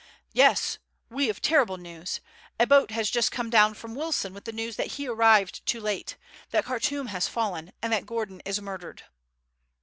"Yes, 0.33 0.79
we 1.11 1.27
have 1.27 1.43
terrible 1.43 1.77
news. 1.77 2.21
A 2.59 2.65
boat 2.65 2.89
has 2.89 3.11
just 3.11 3.31
come 3.31 3.51
down 3.51 3.75
from 3.75 3.93
Wilson 3.93 4.33
with 4.33 4.45
the 4.45 4.51
news 4.51 4.75
that 4.77 4.93
he 4.93 5.07
arrived 5.07 5.63
too 5.67 5.79
late; 5.79 6.17
that 6.49 6.65
Khartoum 6.65 7.09
has 7.09 7.27
fallen, 7.27 7.71
and 7.83 7.93
that 7.93 8.07
Gordon 8.07 8.41
is 8.43 8.59
murdered." 8.59 9.03